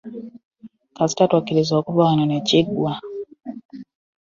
Kasita 0.95 1.23
twakkiriza 1.29 1.73
okuva 1.81 2.07
wano 2.07 2.23
ne 2.27 2.39
kiggwa. 2.47 2.93